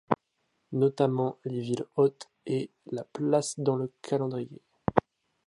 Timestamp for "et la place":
2.47-3.59